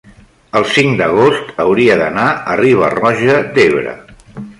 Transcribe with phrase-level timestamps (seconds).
[0.59, 3.95] el cinc d'agost hauria d'anar a Riba-roja d'Ebre.